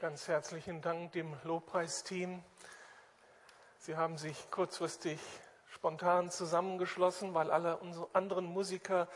[0.00, 2.40] Ganz herzlichen Dank dem Lobpreisteam.
[3.78, 5.18] Sie haben sich kurzfristig
[5.66, 9.08] spontan zusammengeschlossen, weil alle unsere anderen Musiker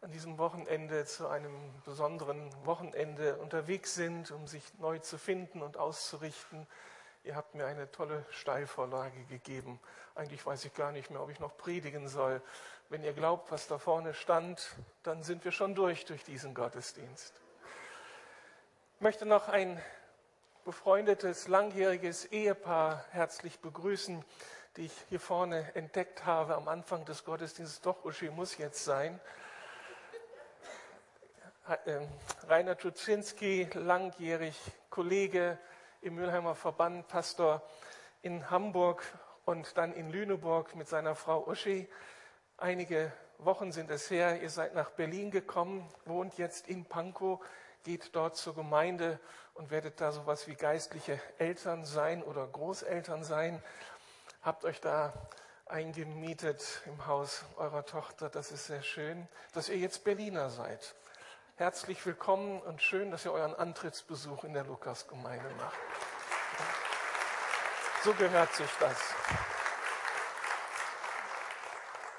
[0.00, 1.52] an diesem Wochenende zu einem
[1.84, 6.66] besonderen Wochenende unterwegs sind, um sich neu zu finden und auszurichten.
[7.24, 9.78] Ihr habt mir eine tolle Steilvorlage gegeben.
[10.14, 12.40] Eigentlich weiß ich gar nicht mehr, ob ich noch predigen soll.
[12.88, 17.34] Wenn ihr glaubt, was da vorne stand, dann sind wir schon durch durch diesen Gottesdienst.
[18.94, 19.78] Ich möchte noch ein
[20.64, 24.24] befreundetes, langjähriges Ehepaar herzlich begrüßen,
[24.76, 27.80] die ich hier vorne entdeckt habe am Anfang des Gottesdienstes.
[27.80, 29.20] Doch, Uschi muss jetzt sein.
[31.86, 32.08] Ähm,
[32.48, 34.58] Rainer Tuczynski, langjährig
[34.90, 35.58] Kollege
[36.00, 37.62] im Mülheimer Verband, Pastor
[38.22, 39.02] in Hamburg
[39.44, 41.88] und dann in Lüneburg mit seiner Frau Uschi.
[42.56, 47.40] Einige Wochen sind es her, ihr seid nach Berlin gekommen, wohnt jetzt in Pankow
[47.82, 49.18] geht dort zur Gemeinde
[49.54, 53.62] und werdet da sowas wie geistliche Eltern sein oder Großeltern sein.
[54.42, 55.12] Habt euch da
[55.66, 58.28] eingemietet im Haus eurer Tochter.
[58.28, 60.94] Das ist sehr schön, dass ihr jetzt Berliner seid.
[61.56, 65.78] Herzlich willkommen und schön, dass ihr euren Antrittsbesuch in der Lukasgemeinde macht.
[68.04, 68.98] So gehört sich das.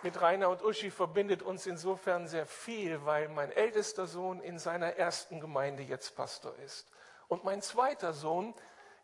[0.04, 4.98] Mit Rainer und Uschi verbindet uns insofern sehr viel, weil mein ältester Sohn in seiner
[4.98, 6.88] ersten Gemeinde jetzt Pastor ist.
[7.30, 8.54] Und mein zweiter Sohn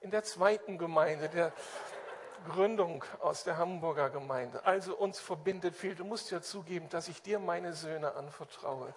[0.02, 1.53] in der zweiten Gemeinde, der
[2.50, 4.66] Gründung aus der Hamburger Gemeinde.
[4.66, 5.95] Also uns verbindet viel.
[5.95, 8.94] Du musst ja zugeben, dass ich dir meine Söhne anvertraue,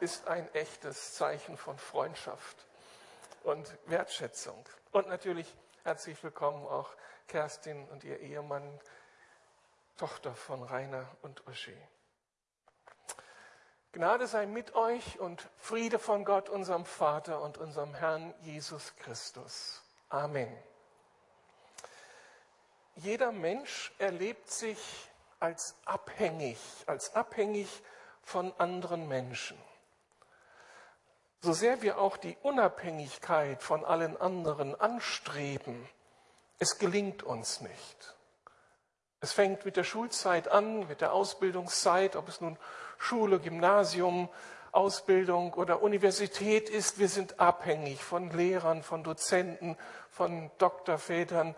[0.00, 2.66] ist ein echtes Zeichen von Freundschaft
[3.44, 4.64] und Wertschätzung.
[4.90, 6.90] Und natürlich herzlich willkommen auch
[7.28, 8.80] Kerstin und ihr Ehemann
[9.98, 11.76] Tochter von Rainer und Uschi.
[13.92, 19.82] Gnade sei mit euch und Friede von Gott, unserem Vater und unserem Herrn Jesus Christus.
[20.08, 20.56] Amen.
[22.96, 24.78] Jeder Mensch erlebt sich
[25.40, 27.68] als abhängig, als abhängig
[28.22, 29.58] von anderen Menschen.
[31.40, 35.88] So sehr wir auch die Unabhängigkeit von allen anderen anstreben,
[36.58, 38.17] es gelingt uns nicht.
[39.20, 42.56] Es fängt mit der Schulzeit an, mit der Ausbildungszeit, ob es nun
[42.98, 44.28] Schule, Gymnasium,
[44.70, 46.98] Ausbildung oder Universität ist.
[46.98, 49.76] Wir sind abhängig von Lehrern, von Dozenten,
[50.10, 51.56] von Doktorvätern.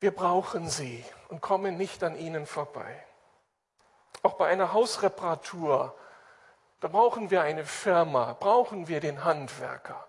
[0.00, 3.04] Wir brauchen sie und kommen nicht an ihnen vorbei.
[4.22, 5.94] Auch bei einer Hausreparatur,
[6.80, 10.06] da brauchen wir eine Firma, brauchen wir den Handwerker.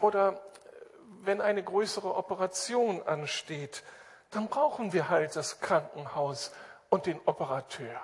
[0.00, 0.40] Oder
[1.22, 3.82] wenn eine größere Operation ansteht,
[4.30, 6.52] dann brauchen wir halt das Krankenhaus
[6.90, 8.00] und den Operateur.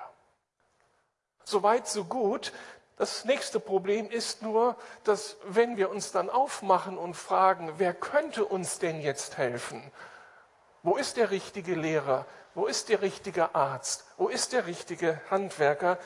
[1.44, 2.52] Soweit, so gut.
[2.96, 8.44] Das nächste Problem ist nur, dass wenn wir uns dann aufmachen und fragen, wer könnte
[8.44, 9.82] uns denn jetzt helfen?
[10.82, 12.24] Wo ist der richtige Lehrer?
[12.54, 14.06] Wo ist der richtige Arzt?
[14.16, 15.98] Wo ist der richtige Handwerker?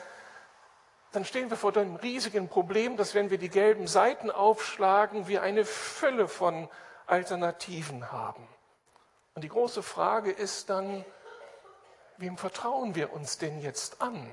[1.11, 5.43] Dann stehen wir vor dem riesigen Problem, dass wenn wir die gelben Seiten aufschlagen, wir
[5.43, 6.69] eine Fülle von
[7.05, 8.47] Alternativen haben.
[9.39, 11.05] Und die große Frage ist dann,
[12.17, 14.29] wem vertrauen wir uns denn jetzt an?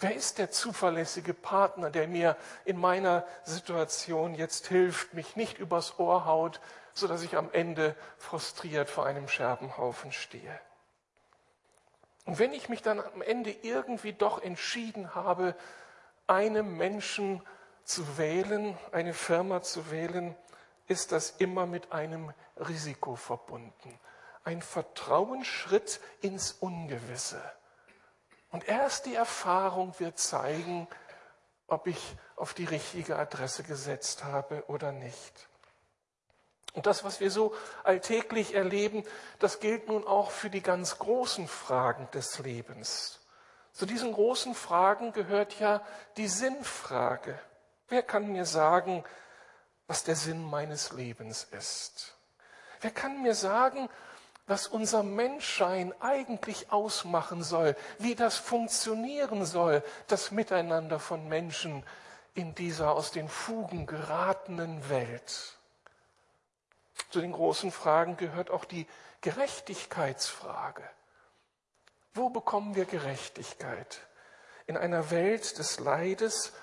[0.00, 2.36] Wer ist der zuverlässige Partner, der mir
[2.66, 6.60] in meiner Situation jetzt hilft, mich nicht übers Ohr haut,
[6.92, 10.60] sodass ich am Ende frustriert vor einem Scherbenhaufen stehe?
[12.26, 15.56] Und wenn ich mich dann am Ende irgendwie doch entschieden habe,
[16.26, 17.40] einen Menschen
[17.84, 20.36] zu wählen, eine Firma zu wählen,
[20.88, 23.98] ist das immer mit einem Risiko verbunden.
[24.44, 27.40] Ein Vertrauensschritt ins Ungewisse.
[28.50, 30.88] Und erst die Erfahrung wird zeigen,
[31.66, 35.48] ob ich auf die richtige Adresse gesetzt habe oder nicht.
[36.74, 37.54] Und das, was wir so
[37.84, 39.04] alltäglich erleben,
[39.38, 43.20] das gilt nun auch für die ganz großen Fragen des Lebens.
[43.72, 45.82] Zu diesen großen Fragen gehört ja
[46.16, 47.38] die Sinnfrage.
[47.88, 49.04] Wer kann mir sagen,
[49.92, 52.14] was der Sinn meines Lebens ist?
[52.80, 53.90] Wer kann mir sagen,
[54.46, 61.84] was unser Menschsein eigentlich ausmachen soll, wie das funktionieren soll, das Miteinander von Menschen
[62.32, 65.58] in dieser aus den Fugen geratenen Welt?
[67.10, 68.86] Zu den großen Fragen gehört auch die
[69.20, 70.88] Gerechtigkeitsfrage.
[72.14, 74.00] Wo bekommen wir Gerechtigkeit?
[74.66, 76.54] In einer Welt des Leides,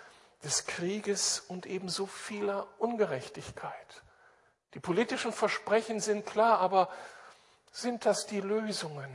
[0.44, 4.04] des Krieges und ebenso vieler Ungerechtigkeit.
[4.74, 6.90] Die politischen Versprechen sind klar, aber
[7.72, 9.10] sind das die Lösungen?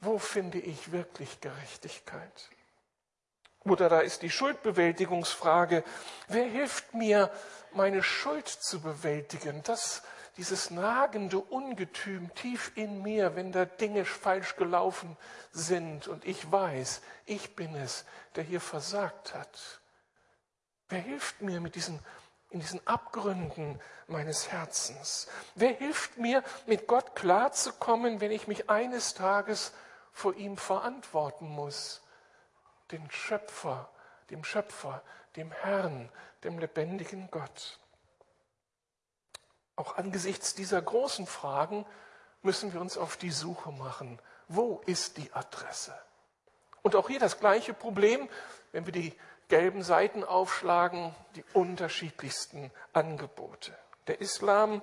[0.00, 2.50] Wo finde ich wirklich Gerechtigkeit?
[3.64, 5.84] Oder da ist die Schuldbewältigungsfrage.
[6.28, 7.30] Wer hilft mir,
[7.72, 9.62] meine Schuld zu bewältigen?
[9.62, 10.02] Das,
[10.36, 15.16] dieses nagende Ungetüm tief in mir, wenn da Dinge falsch gelaufen
[15.52, 18.04] sind und ich weiß, ich bin es,
[18.36, 19.80] der hier versagt hat.
[20.88, 21.98] Wer hilft mir mit diesen,
[22.50, 25.28] in diesen Abgründen meines Herzens?
[25.54, 29.72] Wer hilft mir, mit Gott klarzukommen, wenn ich mich eines Tages
[30.12, 32.00] vor ihm verantworten muss?
[32.90, 33.88] den Schöpfer,
[34.30, 35.02] dem Schöpfer,
[35.36, 36.08] dem Herrn,
[36.42, 37.78] dem lebendigen Gott.
[39.76, 41.84] Auch angesichts dieser großen Fragen
[42.42, 44.20] müssen wir uns auf die Suche machen.
[44.48, 45.94] Wo ist die Adresse?
[46.82, 48.28] Und auch hier das gleiche Problem,
[48.72, 49.18] wenn wir die
[49.48, 53.76] gelben Seiten aufschlagen, die unterschiedlichsten Angebote.
[54.06, 54.82] Der Islam,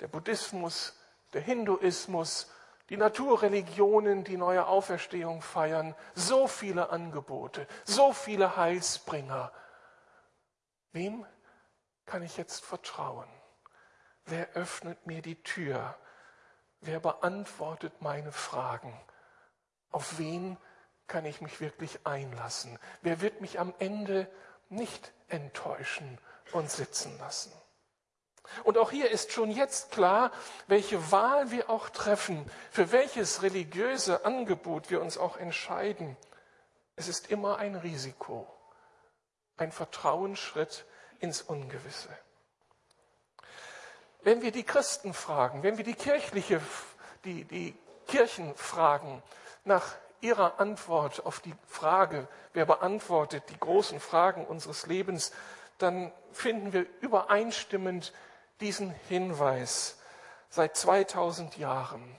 [0.00, 0.94] der Buddhismus,
[1.32, 2.50] der Hinduismus,
[2.88, 9.52] die Naturreligionen, die neue Auferstehung feiern, so viele Angebote, so viele Heilsbringer.
[10.92, 11.26] Wem
[12.06, 13.28] kann ich jetzt vertrauen?
[14.24, 15.96] Wer öffnet mir die Tür?
[16.80, 18.98] Wer beantwortet meine Fragen?
[19.90, 20.56] Auf wen
[21.08, 22.78] kann ich mich wirklich einlassen?
[23.02, 24.30] Wer wird mich am Ende
[24.68, 26.18] nicht enttäuschen
[26.52, 27.52] und sitzen lassen?
[28.64, 30.30] Und auch hier ist schon jetzt klar,
[30.66, 36.16] welche Wahl wir auch treffen, für welches religiöse Angebot wir uns auch entscheiden.
[36.96, 38.46] Es ist immer ein Risiko,
[39.56, 40.86] ein Vertrauensschritt
[41.20, 42.08] ins Ungewisse.
[44.22, 46.60] Wenn wir die Christen fragen, wenn wir die kirchliche,
[47.24, 49.22] die, die Kirchen fragen
[49.64, 55.32] nach ihrer Antwort auf die Frage, wer beantwortet die großen Fragen unseres Lebens,
[55.78, 58.12] dann finden wir übereinstimmend
[58.60, 59.98] diesen Hinweis
[60.50, 62.16] seit 2000 Jahren,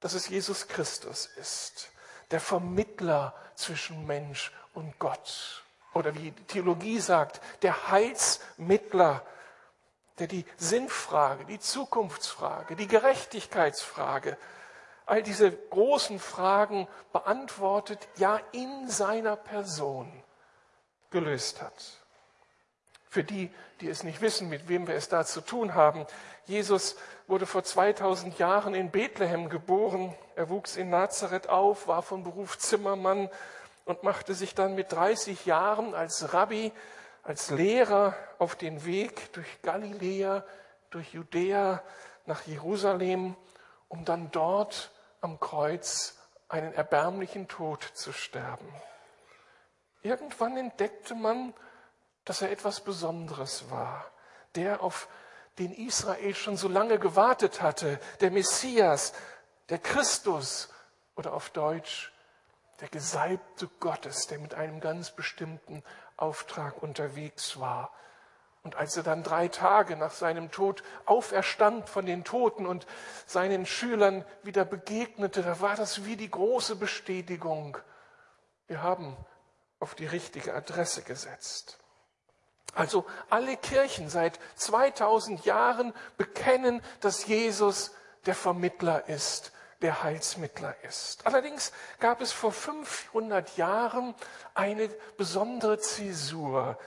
[0.00, 1.90] dass es Jesus Christus ist,
[2.30, 5.62] der Vermittler zwischen Mensch und Gott.
[5.94, 9.24] Oder wie die Theologie sagt, der Heilsmittler,
[10.18, 14.38] der die Sinnfrage, die Zukunftsfrage, die Gerechtigkeitsfrage,
[15.06, 20.10] all diese großen Fragen beantwortet, ja in seiner Person
[21.10, 21.74] gelöst hat.
[23.08, 23.50] Für die,
[23.80, 26.06] die es nicht wissen, mit wem wir es da zu tun haben.
[26.46, 26.96] Jesus
[27.26, 30.14] wurde vor 2000 Jahren in Bethlehem geboren.
[30.34, 33.28] Er wuchs in Nazareth auf, war von Beruf Zimmermann
[33.84, 36.72] und machte sich dann mit 30 Jahren als Rabbi,
[37.22, 40.44] als Lehrer auf den Weg durch Galiläa,
[40.90, 41.82] durch Judäa
[42.26, 43.36] nach Jerusalem,
[43.92, 44.90] um dann dort
[45.20, 46.16] am Kreuz
[46.48, 48.66] einen erbärmlichen Tod zu sterben.
[50.00, 51.52] Irgendwann entdeckte man,
[52.24, 54.10] dass er etwas Besonderes war,
[54.54, 55.08] der, auf
[55.58, 59.12] den Israel schon so lange gewartet hatte, der Messias,
[59.68, 60.70] der Christus
[61.14, 62.12] oder auf Deutsch
[62.80, 65.84] der Gesalbte Gottes, der mit einem ganz bestimmten
[66.16, 67.92] Auftrag unterwegs war.
[68.62, 72.86] Und als er dann drei Tage nach seinem Tod auferstand von den Toten und
[73.26, 77.76] seinen Schülern wieder begegnete, da war das wie die große Bestätigung.
[78.68, 79.16] Wir haben
[79.80, 81.78] auf die richtige Adresse gesetzt.
[82.74, 87.92] Also alle Kirchen seit 2000 Jahren bekennen, dass Jesus
[88.26, 91.26] der Vermittler ist, der Heilsmittler ist.
[91.26, 94.14] Allerdings gab es vor 500 Jahren
[94.54, 96.78] eine besondere Zäsur.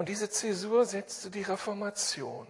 [0.00, 2.46] Und diese Zäsur setzte die Reformation.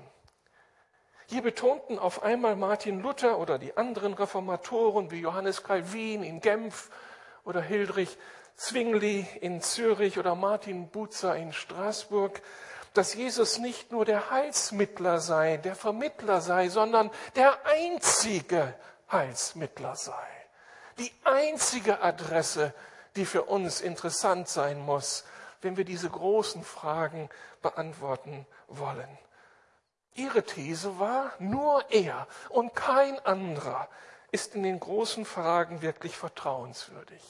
[1.27, 6.91] Hier betonten auf einmal Martin Luther oder die anderen Reformatoren wie Johannes Calvin in Genf
[7.43, 8.17] oder Hildrich
[8.55, 12.41] Zwingli in Zürich oder Martin Buzer in Straßburg,
[12.95, 18.77] dass Jesus nicht nur der Heilsmittler sei, der Vermittler sei, sondern der einzige
[19.11, 20.29] Heilsmittler sei.
[21.01, 22.73] Die einzige Adresse,
[23.17, 25.25] die für uns interessant sein muss,
[25.63, 27.29] wenn wir diese großen Fragen
[27.63, 29.19] beantworten wollen.
[30.15, 33.89] Ihre These war, nur er und kein anderer
[34.33, 37.23] ist in den großen Fragen wirklich vertrauenswürdig.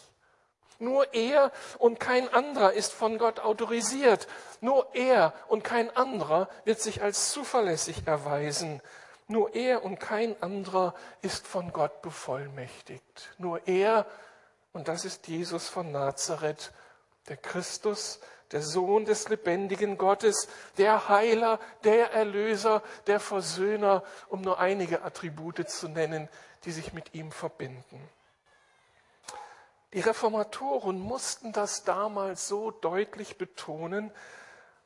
[0.79, 4.27] Nur er und kein anderer ist von Gott autorisiert.
[4.63, 8.81] Nur er und kein anderer wird sich als zuverlässig erweisen.
[9.29, 13.31] Nur er und kein anderer ist von Gott bevollmächtigt.
[13.37, 14.07] Nur er,
[14.73, 16.73] und das ist Jesus von Nazareth,
[17.31, 18.21] der Christus,
[18.53, 25.69] der Sohn des lebendigen Gottes, der Heiler, der Erlöser, der Versöhner, um nur einige Attribute
[25.71, 26.29] zu nennen,
[26.65, 28.01] die sich mit ihm verbinden.
[29.93, 34.11] Die Reformatoren mussten das damals so deutlich betonen,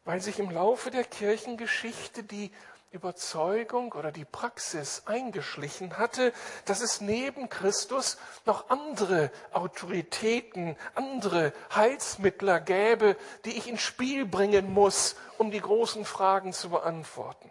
[0.05, 2.53] weil sich im Laufe der Kirchengeschichte die
[2.95, 6.33] Überzeugung oder die Praxis eingeschlichen hatte,
[6.65, 14.73] dass es neben Christus noch andere Autoritäten, andere Heilsmittler gäbe, die ich ins Spiel bringen
[14.73, 17.51] muss, um die großen Fragen zu beantworten.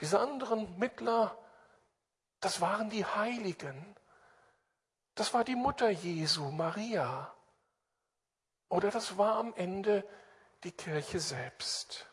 [0.00, 1.38] Diese anderen Mittler,
[2.40, 3.94] das waren die Heiligen.
[5.14, 7.32] Das war die Mutter Jesu, Maria.
[8.68, 10.04] Oder das war am Ende
[10.64, 12.06] die Kirche selbst.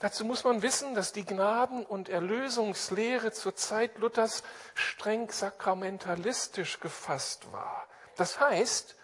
[0.00, 7.50] Dazu muss man wissen, dass die Gnaden- und Erlösungslehre zur Zeit Luthers streng sakramentalistisch gefasst
[7.52, 7.86] war.
[8.16, 8.94] Das heißt,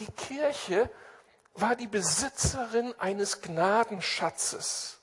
[0.00, 0.90] die Kirche
[1.54, 5.00] war die Besitzerin eines Gnadenschatzes.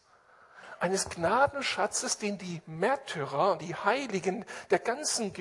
[0.81, 5.31] Eines Gnadenschatzes, den die Märtyrer, die Heiligen der ganzen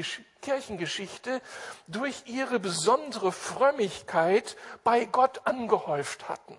[0.40, 1.40] Kirchengeschichte
[1.88, 6.56] durch ihre besondere Frömmigkeit bei Gott angehäuft hatten.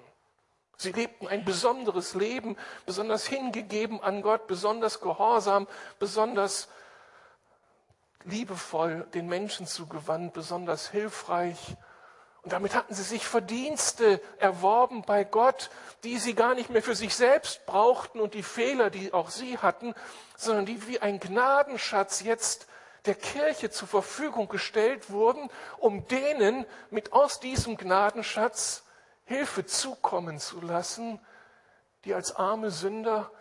[0.81, 2.57] Sie lebten ein besonderes Leben,
[2.87, 5.67] besonders hingegeben an Gott, besonders gehorsam,
[5.99, 6.69] besonders
[8.23, 11.75] liebevoll den Menschen zugewandt, besonders hilfreich.
[12.41, 15.69] Und damit hatten sie sich Verdienste erworben bei Gott,
[16.03, 19.59] die sie gar nicht mehr für sich selbst brauchten und die Fehler, die auch sie
[19.59, 19.93] hatten,
[20.35, 22.65] sondern die wie ein Gnadenschatz jetzt
[23.05, 25.47] der Kirche zur Verfügung gestellt wurden,
[25.77, 28.83] um denen mit aus diesem Gnadenschatz
[29.25, 31.19] Hilfe zukommen zu lassen,
[32.05, 33.31] die als arme Sünder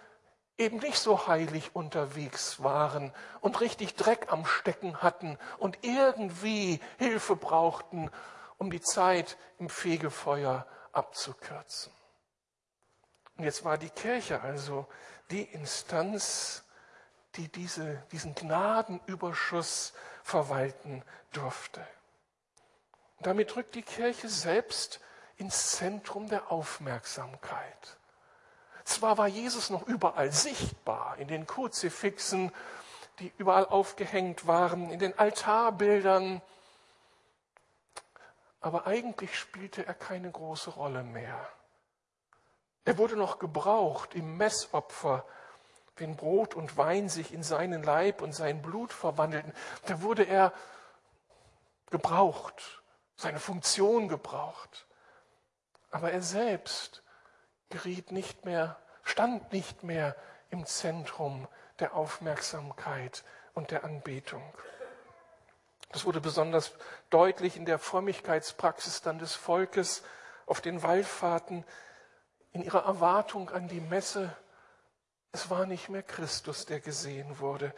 [0.59, 7.35] eben nicht so heilig unterwegs waren und richtig Dreck am Stecken hatten und irgendwie Hilfe
[7.35, 8.11] brauchten,
[8.59, 11.93] um die Zeit im Fegefeuer abzukürzen.
[13.37, 14.87] Und jetzt war die Kirche also
[15.31, 16.63] die Instanz,
[17.37, 21.81] die diese, diesen Gnadenüberschuss verwalten durfte.
[23.17, 25.01] Und damit rückt die Kirche selbst
[25.41, 27.99] ins Zentrum der Aufmerksamkeit.
[28.85, 32.53] Zwar war Jesus noch überall sichtbar, in den Kruzifixen,
[33.19, 36.43] die überall aufgehängt waren, in den Altarbildern,
[38.61, 41.49] aber eigentlich spielte er keine große Rolle mehr.
[42.85, 45.25] Er wurde noch gebraucht im Messopfer,
[45.97, 49.53] wenn Brot und Wein sich in seinen Leib und sein Blut verwandelten.
[49.87, 50.53] Da wurde er
[51.91, 52.83] gebraucht,
[53.17, 54.87] seine Funktion gebraucht.
[55.91, 57.03] Aber er selbst
[57.69, 60.17] geriet nicht mehr, stand nicht mehr
[60.51, 64.43] im Zentrum der Aufmerksamkeit und der Anbetung.
[65.93, 66.73] Das wurde besonders
[67.11, 70.03] deutlich in der Frömmigkeitspraxis dann des Volkes
[70.47, 71.65] auf den Wallfahrten,
[72.53, 74.35] in ihrer Erwartung an die Messe.
[75.33, 77.73] Es war nicht mehr Christus, der gesehen wurde,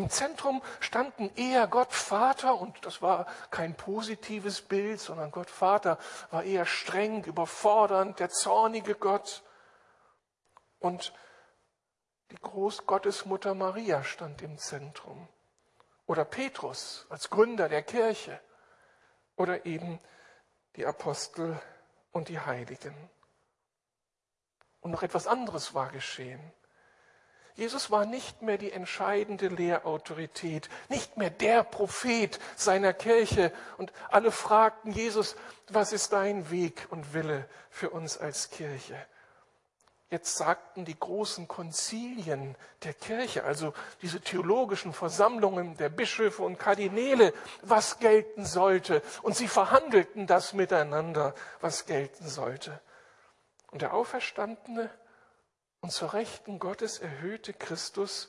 [0.00, 5.98] im Zentrum standen eher Gott Vater, und das war kein positives Bild, sondern Gott Vater
[6.30, 9.42] war eher streng, überfordernd, der zornige Gott.
[10.78, 11.12] Und
[12.30, 15.28] die Großgottesmutter Maria stand im Zentrum.
[16.06, 18.40] Oder Petrus als Gründer der Kirche.
[19.36, 20.00] Oder eben
[20.76, 21.60] die Apostel
[22.12, 23.10] und die Heiligen.
[24.80, 26.40] Und noch etwas anderes war geschehen.
[27.60, 33.52] Jesus war nicht mehr die entscheidende Lehrautorität, nicht mehr der Prophet seiner Kirche.
[33.76, 35.36] Und alle fragten Jesus,
[35.68, 38.96] was ist dein Weg und Wille für uns als Kirche?
[40.08, 47.34] Jetzt sagten die großen Konzilien der Kirche, also diese theologischen Versammlungen der Bischöfe und Kardinäle,
[47.60, 49.02] was gelten sollte.
[49.20, 52.80] Und sie verhandelten das miteinander, was gelten sollte.
[53.70, 54.88] Und der Auferstandene
[55.80, 58.28] und zur Rechten Gottes erhöhte Christus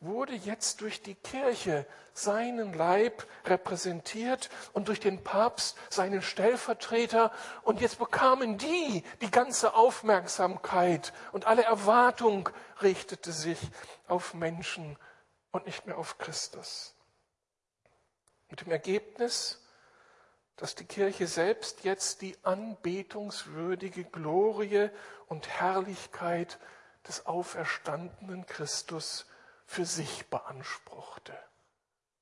[0.00, 7.32] wurde jetzt durch die Kirche seinen Leib repräsentiert und durch den Papst seinen Stellvertreter.
[7.62, 12.48] Und jetzt bekamen die die ganze Aufmerksamkeit und alle Erwartung
[12.82, 13.58] richtete sich
[14.06, 14.98] auf Menschen
[15.50, 16.94] und nicht mehr auf Christus.
[18.48, 19.62] Mit dem Ergebnis,
[20.56, 24.90] dass die Kirche selbst jetzt die anbetungswürdige Glorie
[25.26, 26.58] und Herrlichkeit
[27.06, 29.26] des auferstandenen Christus
[29.64, 31.36] für sich beanspruchte.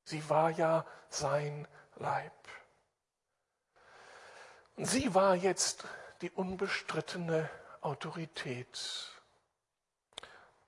[0.05, 2.33] Sie war ja sein Leib.
[4.77, 5.85] Und sie war jetzt
[6.21, 7.49] die unbestrittene
[7.81, 9.13] Autorität.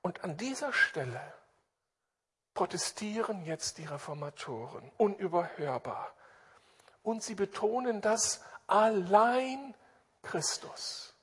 [0.03, 1.21] Und an dieser Stelle
[2.55, 6.15] protestieren jetzt die Reformatoren unüberhörbar.
[7.03, 9.75] Und sie betonen das allein
[10.23, 11.16] Christus.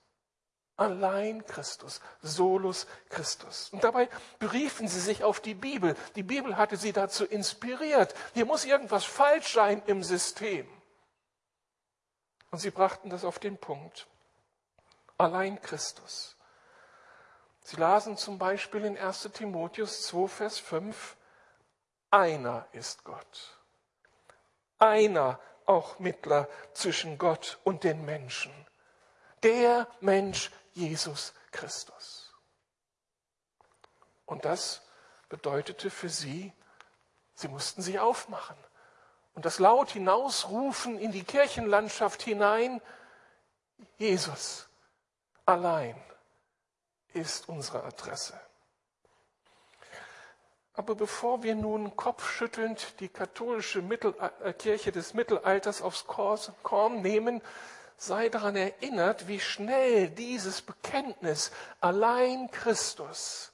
[0.75, 3.69] Allein Christus, solus Christus.
[3.71, 5.95] Und dabei beriefen sie sich auf die Bibel.
[6.15, 8.15] Die Bibel hatte sie dazu inspiriert.
[8.33, 10.67] Hier muss irgendwas falsch sein im System.
[12.49, 14.07] Und sie brachten das auf den Punkt.
[15.17, 16.37] Allein Christus.
[17.61, 21.15] Sie lasen zum Beispiel in 1 Timotheus 2, Vers 5,
[22.09, 23.57] einer ist Gott.
[24.79, 28.51] Einer auch Mittler zwischen Gott und den Menschen.
[29.43, 32.33] Der Mensch Jesus Christus.
[34.25, 34.81] Und das
[35.29, 36.53] bedeutete für sie,
[37.35, 38.57] sie mussten sich aufmachen
[39.33, 42.81] und das laut hinausrufen in die Kirchenlandschaft hinein,
[43.97, 44.67] Jesus
[45.45, 45.95] allein
[47.13, 48.39] ist unsere Adresse.
[50.75, 57.41] Aber bevor wir nun kopfschüttelnd die katholische Mittel äh, Kirche des Mittelalters aufs Korn nehmen,
[57.97, 63.51] sei daran erinnert, wie schnell dieses Bekenntnis allein Christus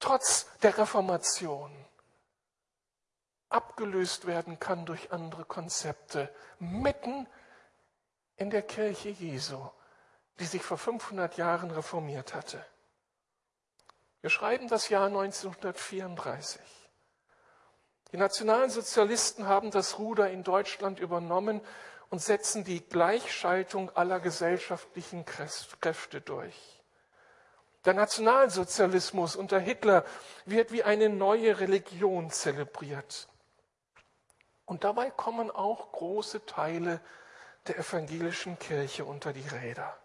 [0.00, 1.72] trotz der Reformation
[3.48, 6.28] abgelöst werden kann durch andere Konzepte,
[6.58, 7.26] mitten
[8.36, 9.58] in der Kirche Jesu,
[10.40, 12.64] die sich vor 500 Jahren reformiert hatte.
[14.20, 16.60] Wir schreiben das Jahr 1934.
[18.12, 21.60] Die Nationalsozialisten haben das Ruder in Deutschland übernommen
[22.14, 26.54] und setzen die Gleichschaltung aller gesellschaftlichen Kräfte durch.
[27.86, 30.04] Der Nationalsozialismus unter Hitler
[30.44, 33.26] wird wie eine neue Religion zelebriert.
[34.64, 37.00] Und dabei kommen auch große Teile
[37.66, 39.98] der evangelischen Kirche unter die Räder.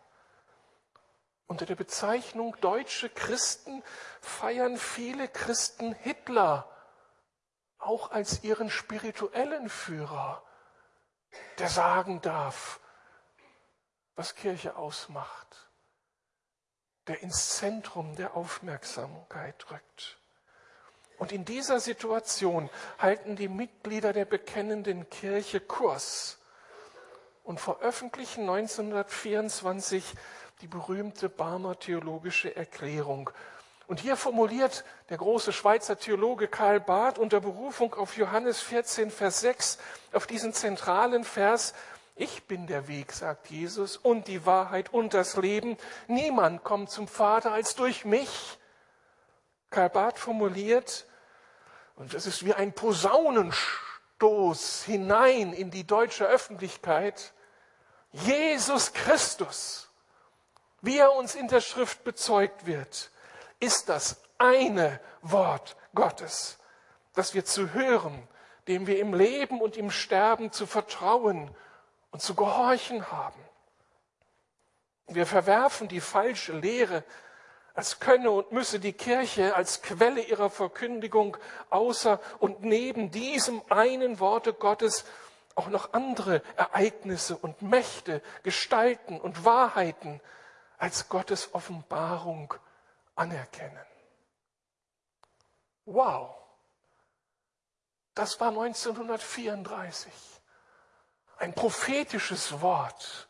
[1.46, 3.84] Unter der Bezeichnung deutsche Christen
[4.20, 6.68] feiern viele Christen Hitler
[7.78, 10.44] auch als ihren spirituellen Führer,
[11.58, 12.80] der sagen darf,
[14.16, 15.70] was Kirche ausmacht,
[17.08, 20.20] der ins Zentrum der Aufmerksamkeit rückt.
[21.18, 26.38] Und in dieser Situation halten die Mitglieder der bekennenden Kirche Kurs
[27.44, 30.16] und veröffentlichen 1924
[30.62, 33.30] die berühmte Barmer theologische Erklärung.
[33.90, 39.40] Und hier formuliert der große Schweizer Theologe Karl Barth unter Berufung auf Johannes 14, Vers
[39.40, 39.80] 6,
[40.14, 41.74] auf diesen zentralen Vers,
[42.16, 45.76] ich bin der Weg, sagt Jesus, und die Wahrheit und das Leben.
[46.08, 48.60] Niemand kommt zum Vater als durch mich.
[49.72, 51.08] Karl Barth formuliert,
[51.96, 57.34] und es ist wie ein Posaunenstoß hinein in die deutsche Öffentlichkeit.
[58.12, 59.90] Jesus Christus,
[60.82, 63.10] wie er uns in der Schrift bezeugt wird,
[63.60, 66.58] ist das eine Wort Gottes,
[67.14, 68.28] das wir zu hören,
[68.68, 71.54] dem wir im Leben und im Sterben zu vertrauen
[72.12, 73.40] und zu gehorchen haben.
[75.08, 77.04] Wir verwerfen die falsche Lehre,
[77.74, 81.38] als könne und müsse die Kirche als Quelle ihrer Verkündigung
[81.70, 85.06] außer und neben diesem einen Worte Gottes
[85.56, 90.20] auch noch andere Ereignisse und Mächte, Gestalten und Wahrheiten
[90.78, 92.54] als Gottes Offenbarung
[93.20, 93.86] anerkennen.
[95.86, 96.36] Wow,
[98.14, 100.12] das war 1934.
[101.38, 103.30] Ein prophetisches Wort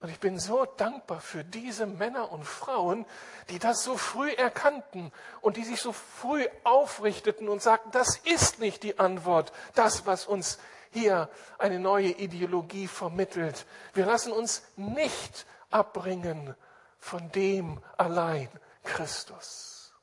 [0.00, 3.04] und ich bin so dankbar für diese Männer und Frauen,
[3.50, 8.60] die das so früh erkannten und die sich so früh aufrichteten und sagten, das ist
[8.60, 10.58] nicht die Antwort, das, was uns
[10.90, 13.66] hier eine neue Ideologie vermittelt.
[13.92, 16.54] Wir lassen uns nicht abbringen
[16.98, 18.48] von dem allein
[18.82, 19.94] Christus.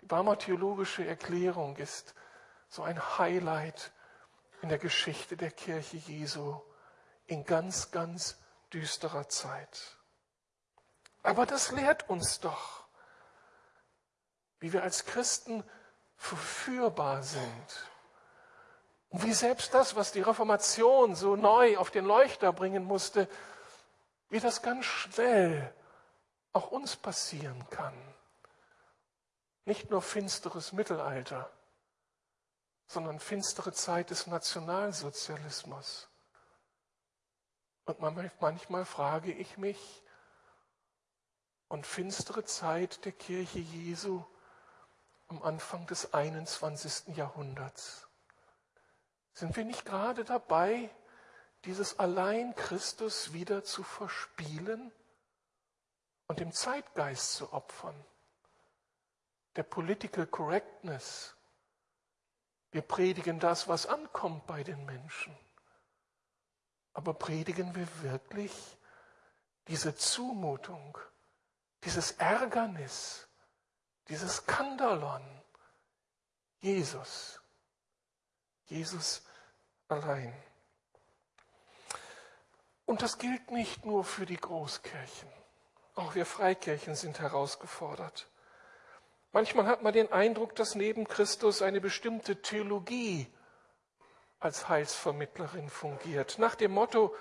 [0.00, 2.14] Die Barmer theologische Erklärung ist
[2.68, 3.92] so ein Highlight
[4.62, 6.60] in der Geschichte der Kirche Jesu
[7.26, 8.38] in ganz, ganz
[8.72, 9.96] düsterer Zeit.
[11.22, 12.84] Aber das lehrt uns doch,
[14.58, 15.64] wie wir als Christen
[16.16, 17.90] verführbar sind.
[19.10, 23.28] Und wie selbst das, was die Reformation so neu auf den Leuchter bringen musste,
[24.28, 25.74] wie das ganz schnell
[26.52, 27.94] auch uns passieren kann.
[29.64, 31.50] Nicht nur finsteres Mittelalter,
[32.86, 36.08] sondern finstere Zeit des Nationalsozialismus.
[37.84, 38.00] Und
[38.40, 40.02] manchmal frage ich mich,
[41.68, 44.24] und finstere Zeit der Kirche Jesu
[45.28, 47.16] am Anfang des 21.
[47.16, 48.08] Jahrhunderts.
[49.32, 50.90] Sind wir nicht gerade dabei,
[51.64, 54.90] dieses Allein Christus wieder zu verspielen
[56.30, 58.04] und dem Zeitgeist zu opfern?
[59.56, 61.34] Der Political Correctness.
[62.70, 65.36] Wir predigen das, was ankommt bei den Menschen.
[66.92, 68.52] Aber predigen wir wirklich
[69.66, 70.96] diese Zumutung,
[71.82, 73.26] dieses Ärgernis,
[74.06, 75.42] dieses Skandalon?
[76.60, 77.40] Jesus.
[78.66, 79.22] Jesus
[79.88, 80.32] allein.
[82.86, 85.39] Und das gilt nicht nur für die Großkirchen.
[86.00, 88.26] Auch wir Freikirchen sind herausgefordert.
[89.32, 93.30] Manchmal hat man den Eindruck, dass neben Christus eine bestimmte Theologie
[94.38, 96.38] als Heilsvermittlerin fungiert.
[96.38, 97.14] Nach dem Motto,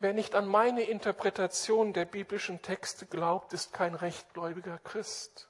[0.00, 5.48] wer nicht an meine Interpretation der biblischen Texte glaubt, ist kein rechtgläubiger Christ.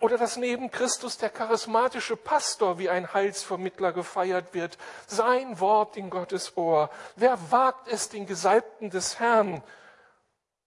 [0.00, 4.76] Oder dass neben Christus der charismatische Pastor wie ein Heilsvermittler gefeiert wird,
[5.06, 6.90] sein Wort in Gottes Ohr.
[7.16, 9.62] Wer wagt es, den Gesalbten des Herrn,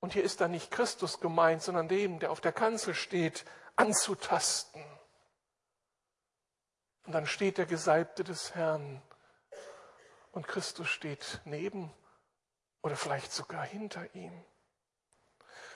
[0.04, 3.46] und hier ist da nicht Christus gemeint, sondern den, der auf der Kanzel steht,
[3.78, 4.84] anzutasten?
[7.06, 9.02] Und dann steht der Gesalbte des Herrn
[10.34, 11.90] und Christus steht neben
[12.82, 14.44] oder vielleicht sogar hinter ihm.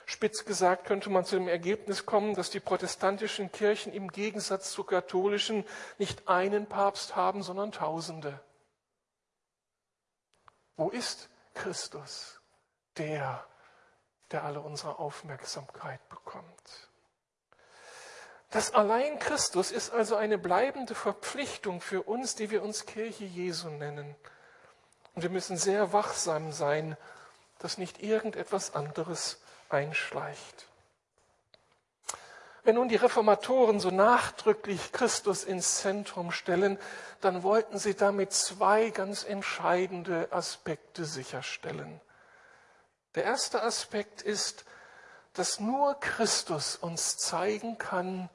[0.04, 4.86] Spitz gesagt könnte man zu dem Ergebnis kommen, dass die protestantischen Kirchen im Gegensatz zur
[4.86, 5.64] katholischen
[5.96, 8.38] nicht einen Papst haben, sondern Tausende.
[10.76, 12.42] Wo ist Christus,
[12.98, 13.48] der,
[14.30, 16.88] der alle unsere Aufmerksamkeit bekommt?
[18.50, 23.68] Das allein Christus ist also eine bleibende Verpflichtung für uns, die wir uns Kirche Jesu
[23.68, 24.16] nennen.
[25.14, 26.96] Und wir müssen sehr wachsam sein,
[27.58, 29.38] dass nicht irgendetwas anderes
[29.68, 30.66] einschleicht.
[32.64, 36.78] Wenn nun die Reformatoren so nachdrücklich Christus ins Zentrum stellen,
[37.20, 42.00] dann wollten sie damit zwei ganz entscheidende Aspekte sicherstellen.
[43.14, 44.64] Der erste Aspekt ist,
[45.32, 48.28] dass nur Christus uns zeigen kann,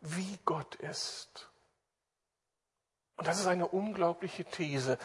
[0.00, 1.48] wie Gott ist.
[3.16, 4.98] Und das ist eine unglaubliche These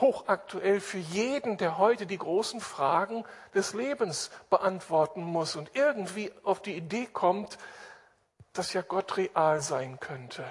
[0.00, 6.60] hochaktuell für jeden, der heute die großen Fragen des Lebens beantworten muss und irgendwie auf
[6.60, 7.56] die Idee kommt,
[8.52, 10.44] dass ja Gott real sein könnte.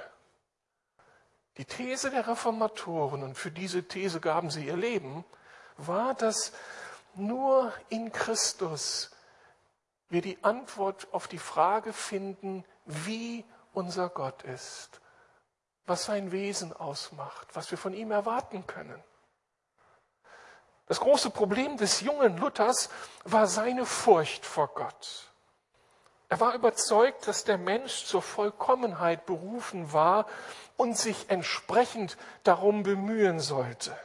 [1.58, 5.26] Die These der Reformatoren, und für diese These gaben sie ihr Leben,
[5.78, 6.54] war, dass
[7.16, 9.12] nur in Christus
[10.10, 15.00] wir die Antwort auf die Frage finden, wie unser Gott ist,
[15.86, 19.02] was sein Wesen ausmacht, was wir von ihm erwarten können.
[20.88, 22.90] Das große Problem des jungen Luthers
[23.24, 25.32] war seine Furcht vor Gott.
[26.28, 30.28] Er war überzeugt, dass der Mensch zur Vollkommenheit berufen war
[30.76, 33.98] und sich entsprechend darum bemühen sollte.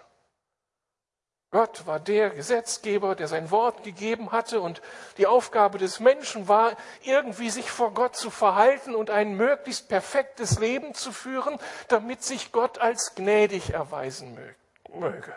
[1.56, 4.82] Gott war der Gesetzgeber, der sein Wort gegeben hatte und
[5.16, 10.58] die Aufgabe des Menschen war, irgendwie sich vor Gott zu verhalten und ein möglichst perfektes
[10.58, 14.38] Leben zu führen, damit sich Gott als gnädig erweisen
[14.92, 15.34] möge.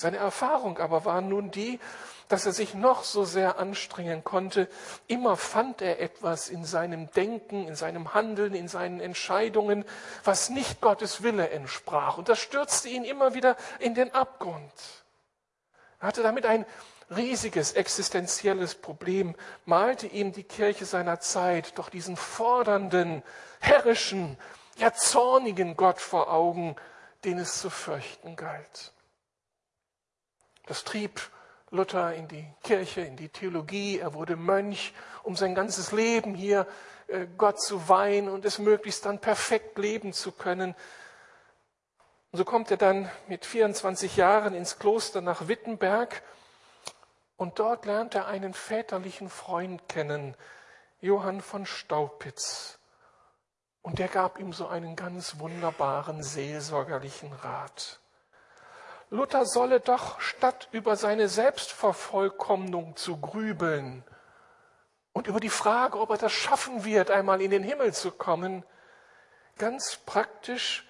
[0.00, 1.78] Seine Erfahrung aber war nun die,
[2.28, 4.66] dass er sich noch so sehr anstrengen konnte,
[5.08, 9.84] immer fand er etwas in seinem Denken, in seinem Handeln, in seinen Entscheidungen,
[10.24, 12.16] was nicht Gottes Wille entsprach.
[12.16, 14.72] Und das stürzte ihn immer wieder in den Abgrund.
[15.98, 16.64] Er hatte damit ein
[17.14, 19.34] riesiges existenzielles Problem,
[19.66, 23.22] malte ihm die Kirche seiner Zeit doch diesen fordernden,
[23.60, 24.38] herrischen,
[24.78, 26.74] ja zornigen Gott vor Augen,
[27.26, 28.94] den es zu fürchten galt.
[30.70, 31.20] Das trieb
[31.72, 33.98] Luther in die Kirche, in die Theologie.
[33.98, 36.64] Er wurde Mönch, um sein ganzes Leben hier
[37.08, 40.76] äh, Gott zu weihen und es möglichst dann perfekt leben zu können.
[42.30, 46.22] Und so kommt er dann mit 24 Jahren ins Kloster nach Wittenberg
[47.36, 50.36] und dort lernt er einen väterlichen Freund kennen,
[51.00, 52.78] Johann von Staupitz.
[53.82, 57.99] Und der gab ihm so einen ganz wunderbaren seelsorgerlichen Rat.
[59.10, 64.04] Luther solle doch, statt über seine Selbstvervollkommnung zu grübeln
[65.12, 68.64] und über die Frage, ob er das schaffen wird, einmal in den Himmel zu kommen,
[69.58, 70.86] ganz praktisch,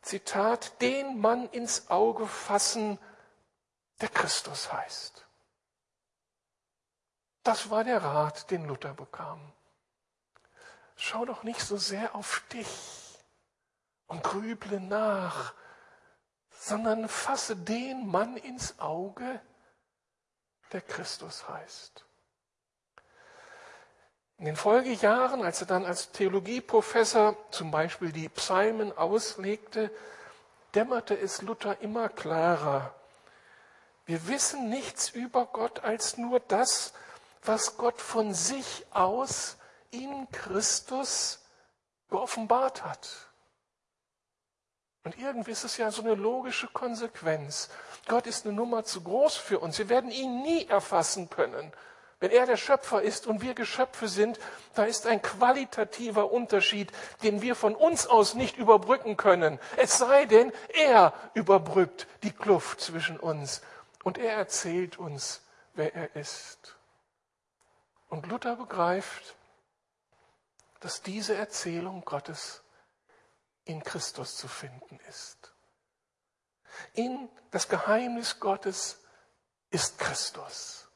[0.00, 2.98] Zitat, den Mann ins Auge fassen,
[4.00, 5.26] der Christus heißt.
[7.42, 9.52] Das war der Rat, den Luther bekam.
[10.96, 13.18] Schau doch nicht so sehr auf dich
[14.06, 15.52] und grüble nach,
[16.70, 19.40] sondern fasse den Mann ins Auge,
[20.72, 22.04] der Christus heißt.
[24.38, 29.90] In den Folgejahren, als er dann als Theologieprofessor zum Beispiel die Psalmen auslegte,
[30.72, 32.94] dämmerte es Luther immer klarer.
[34.06, 36.92] Wir wissen nichts über Gott als nur das,
[37.42, 39.56] was Gott von sich aus
[39.90, 41.44] in Christus
[42.10, 43.29] geoffenbart hat.
[45.04, 47.70] Und irgendwie ist es ja so eine logische Konsequenz.
[48.06, 49.78] Gott ist eine Nummer zu groß für uns.
[49.78, 51.72] Wir werden ihn nie erfassen können.
[52.18, 54.38] Wenn er der Schöpfer ist und wir Geschöpfe sind,
[54.74, 59.58] da ist ein qualitativer Unterschied, den wir von uns aus nicht überbrücken können.
[59.78, 63.62] Es sei denn, er überbrückt die Kluft zwischen uns
[64.04, 65.40] und er erzählt uns,
[65.72, 66.76] wer er ist.
[68.10, 69.34] Und Luther begreift,
[70.80, 72.62] dass diese Erzählung Gottes
[73.70, 75.52] in Christus zu finden ist.
[76.94, 79.00] In das Geheimnis Gottes
[79.70, 80.88] ist Christus.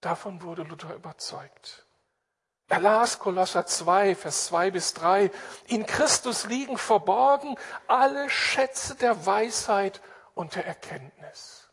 [0.00, 1.86] Davon wurde Luther überzeugt.
[2.68, 5.30] Er las Kolosser 2, Vers 2 bis 3.
[5.66, 7.56] In Christus liegen verborgen
[7.86, 10.00] alle Schätze der Weisheit
[10.34, 11.68] und der Erkenntnis.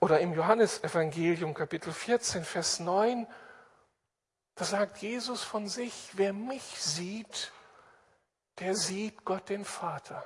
[0.00, 3.26] Oder im Johannesevangelium Kapitel 14, Vers 9,
[4.54, 7.52] da sagt Jesus von sich, wer mich sieht,
[8.60, 10.24] der sieht Gott den Vater.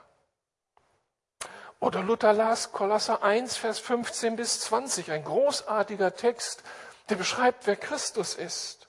[1.80, 6.62] Oder Luther las Kolosser 1, Vers 15 bis 20, ein großartiger Text,
[7.08, 8.88] der beschreibt, wer Christus ist.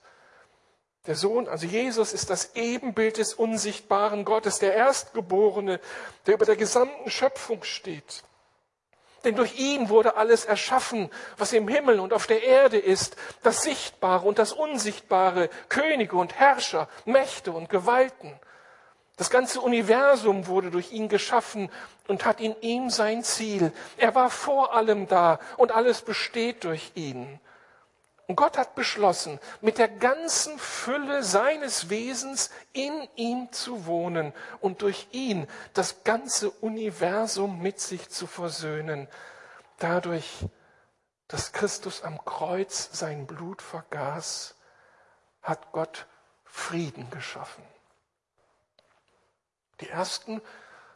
[1.07, 5.79] Der Sohn, also Jesus, ist das Ebenbild des unsichtbaren Gottes, der Erstgeborene,
[6.25, 8.23] der über der gesamten Schöpfung steht.
[9.23, 13.63] Denn durch ihn wurde alles erschaffen, was im Himmel und auf der Erde ist, das
[13.63, 18.39] Sichtbare und das Unsichtbare, Könige und Herrscher, Mächte und Gewalten.
[19.15, 21.69] Das ganze Universum wurde durch ihn geschaffen
[22.07, 23.71] und hat in ihm sein Ziel.
[23.97, 27.39] Er war vor allem da und alles besteht durch ihn.
[28.25, 34.81] Und Gott hat beschlossen, mit der ganzen Fülle seines Wesens in ihm zu wohnen und
[34.81, 39.09] durch ihn das ganze Universum mit sich zu versöhnen.
[39.77, 40.45] Dadurch,
[41.27, 44.55] dass Christus am Kreuz sein Blut vergaß,
[45.41, 46.07] hat Gott
[46.45, 47.63] Frieden geschaffen.
[49.83, 50.41] Die ersten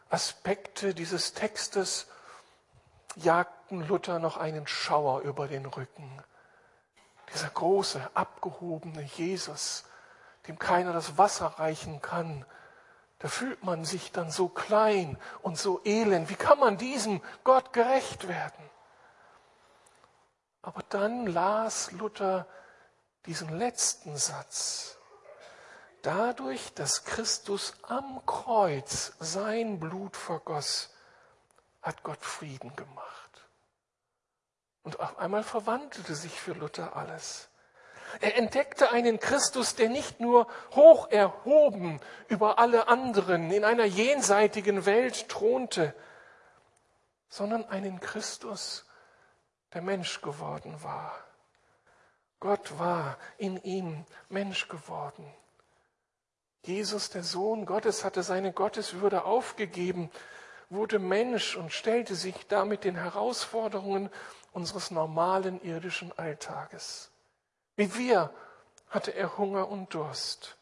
[0.08, 2.06] Aspekte dieses Textes
[3.16, 6.22] jagten Luther noch einen Schauer über den Rücken.
[7.34, 9.84] Dieser große, abgehobene Jesus,
[10.46, 12.46] dem keiner das Wasser reichen kann,
[13.18, 16.30] da fühlt man sich dann so klein und so elend.
[16.30, 18.70] Wie kann man diesem Gott gerecht werden?
[20.62, 22.46] Aber dann las Luther
[23.26, 24.97] diesen letzten Satz
[26.02, 30.94] dadurch, dass Christus am Kreuz sein Blut vergoss,
[31.82, 33.48] hat Gott Frieden gemacht.
[34.82, 37.48] Und auf einmal verwandelte sich für Luther alles.
[38.20, 44.86] Er entdeckte einen Christus, der nicht nur hoch erhoben über alle anderen in einer jenseitigen
[44.86, 45.94] Welt thronte,
[47.28, 48.86] sondern einen Christus,
[49.74, 51.14] der Mensch geworden war.
[52.40, 55.30] Gott war in ihm Mensch geworden.
[56.68, 60.10] Jesus, der Sohn Gottes, hatte seine Gotteswürde aufgegeben,
[60.68, 64.10] wurde Mensch und stellte sich damit den Herausforderungen
[64.52, 67.10] unseres normalen irdischen Alltages.
[67.76, 68.30] Wie wir
[68.90, 70.58] hatte er Hunger und Durst.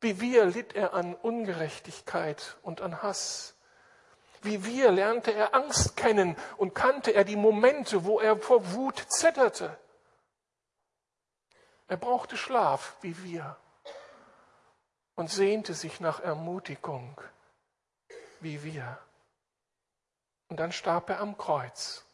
[0.00, 3.56] Wie wir litt er an Ungerechtigkeit und an Hass.
[4.42, 9.04] Wie wir lernte er Angst kennen und kannte er die Momente, wo er vor Wut
[9.08, 9.76] zitterte.
[11.88, 13.56] Er brauchte Schlaf, wie wir
[15.14, 17.20] und sehnte sich nach Ermutigung
[18.44, 18.98] wie wir.
[20.48, 22.04] Und dann starb er am Kreuz,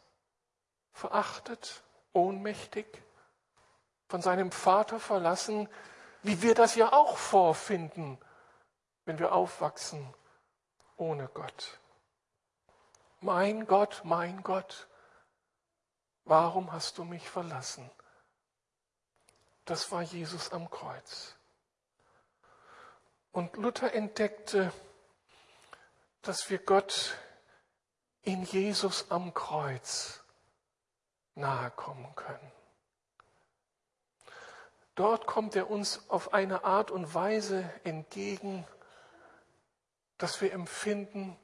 [0.93, 1.83] verachtet,
[2.13, 2.87] ohnmächtig,
[4.07, 5.69] von seinem Vater verlassen,
[6.23, 8.17] wie wir das ja auch vorfinden,
[9.05, 10.13] wenn wir aufwachsen
[10.97, 11.79] ohne Gott.
[13.19, 14.87] Mein Gott, mein Gott,
[16.25, 17.89] warum hast du mich verlassen?
[19.65, 21.35] Das war Jesus am Kreuz.
[23.31, 24.73] Und Luther entdeckte,
[26.21, 27.17] dass wir Gott
[28.23, 30.23] in Jesus am Kreuz
[31.35, 32.51] nahe kommen können.
[34.95, 38.67] Dort kommt er uns auf eine Art und Weise entgegen,
[40.17, 41.39] dass wir empfinden,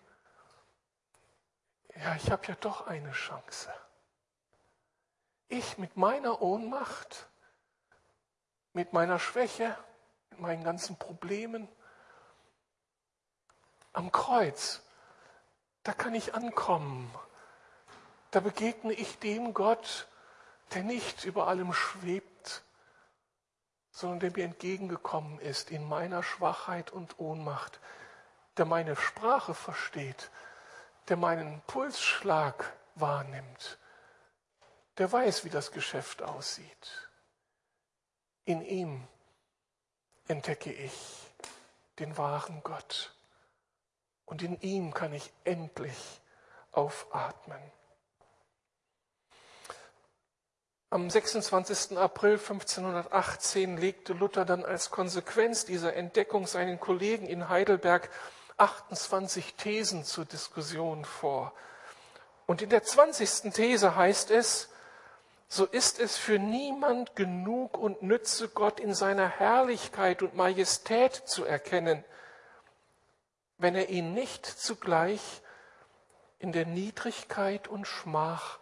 [1.96, 3.74] ja, ich habe ja doch eine Chance.
[5.48, 7.30] Ich mit meiner Ohnmacht,
[8.74, 9.76] mit meiner Schwäche,
[10.30, 11.68] mit meinen ganzen Problemen,
[13.98, 14.82] am Kreuz,
[15.82, 17.12] da kann ich ankommen.
[18.30, 20.08] Da begegne ich dem Gott,
[20.74, 22.64] der nicht über allem schwebt,
[23.90, 27.80] sondern der mir entgegengekommen ist in meiner Schwachheit und Ohnmacht,
[28.58, 30.30] der meine Sprache versteht,
[31.08, 33.80] der meinen Pulsschlag wahrnimmt,
[35.00, 37.10] der weiß, wie das Geschäft aussieht.
[38.46, 39.08] In ihm
[40.28, 40.94] entdecke ich
[41.98, 43.17] den wahren Gott.
[44.28, 46.22] Und in ihm kann ich endlich
[46.74, 47.60] aufatmen.
[50.90, 51.98] Am 26.
[51.98, 58.10] April 1518 legte Luther dann als Konsequenz dieser Entdeckung seinen Kollegen in Heidelberg
[58.58, 61.54] 28 Thesen zur Diskussion vor.
[62.46, 63.54] Und in der 20.
[63.54, 64.70] These heißt es,
[65.50, 71.46] so ist es für niemand genug und nütze Gott in seiner Herrlichkeit und Majestät zu
[71.46, 72.04] erkennen,
[73.58, 75.42] wenn er ihn nicht zugleich
[76.40, 78.60] in der Niedrigkeit und Schmach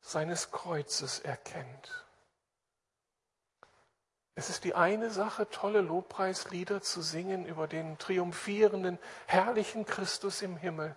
[0.00, 2.06] seines Kreuzes erkennt.
[4.34, 10.56] Es ist die eine Sache, tolle Lobpreislieder zu singen über den triumphierenden, herrlichen Christus im
[10.56, 10.94] Himmel.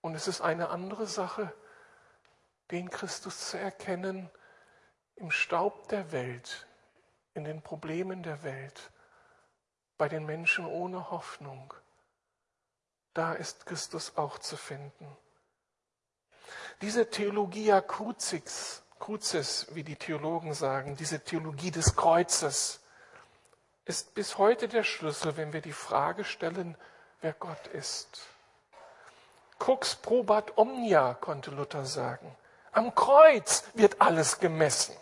[0.00, 1.52] Und es ist eine andere Sache,
[2.70, 4.30] den Christus zu erkennen
[5.16, 6.66] im Staub der Welt,
[7.34, 8.90] in den Problemen der Welt,
[10.00, 11.74] bei den Menschen ohne Hoffnung.
[13.12, 15.06] Da ist Christus auch zu finden.
[16.80, 22.80] Diese Theologia Crucix Kruzes, wie die Theologen sagen, diese Theologie des Kreuzes,
[23.84, 26.78] ist bis heute der Schlüssel, wenn wir die Frage stellen,
[27.20, 28.20] wer Gott ist.
[29.58, 32.34] Crux probat omnia, konnte Luther sagen.
[32.72, 34.96] Am Kreuz wird alles gemessen.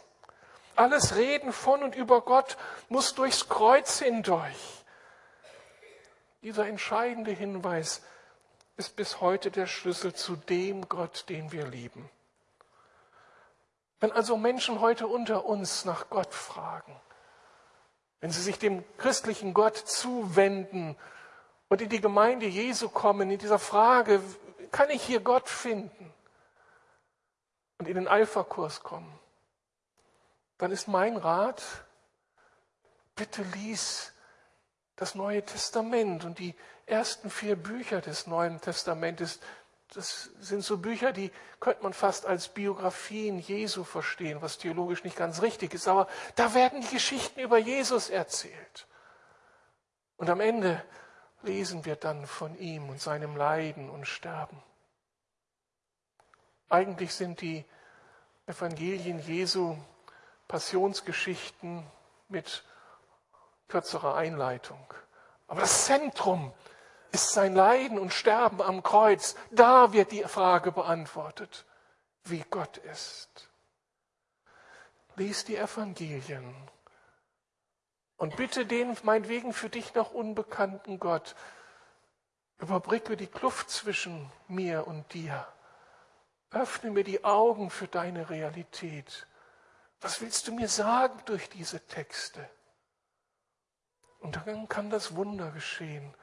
[0.75, 2.57] Alles Reden von und über Gott
[2.89, 4.78] muss durchs Kreuz hindurch.
[6.43, 8.03] Dieser entscheidende Hinweis
[8.77, 12.09] ist bis heute der Schlüssel zu dem Gott, den wir lieben.
[14.01, 16.95] Wenn also Menschen heute unter uns nach Gott fragen,
[18.21, 20.97] wenn sie sich dem christlichen Gott zuwenden
[21.69, 24.23] und in die Gemeinde Jesu kommen, in dieser Frage,
[24.71, 26.13] kann ich hier Gott finden
[27.79, 29.19] und in den Alpha-Kurs kommen,
[30.59, 31.63] dann ist mein Rat,
[33.17, 34.13] bitte lies
[34.99, 39.39] das Neue Testament und die ersten vier Bücher des Neuen Testamentes,
[39.95, 41.31] das sind so Bücher, die
[41.61, 45.87] könnte man fast als Biografien Jesu verstehen, was theologisch nicht ganz richtig ist.
[45.87, 48.87] Aber da werden die Geschichten über Jesus erzählt.
[50.17, 50.85] Und am Ende
[51.43, 54.61] lesen wir dann von ihm und seinem Leiden und Sterben.
[56.69, 57.65] Eigentlich sind die
[58.47, 59.77] Evangelien Jesu
[60.49, 61.87] Passionsgeschichten
[62.29, 62.65] mit
[63.69, 64.93] kürzerer Einleitung.
[65.47, 66.53] Aber das Zentrum
[67.13, 69.35] ist sein Leiden und Sterben am Kreuz.
[69.51, 71.65] Da wird die Frage beantwortet,
[72.25, 73.49] wie Gott ist.
[75.17, 76.55] Lies die Evangelien
[78.19, 81.35] und bitte den meinetwegen für dich noch unbekannten Gott,
[82.59, 85.47] überbrücke die Kluft zwischen mir und dir.
[86.51, 89.27] Öffne mir die Augen für deine Realität.
[90.01, 92.49] Was willst du mir sagen durch diese Texte?
[94.21, 96.15] Und dann kann das Wunder geschehen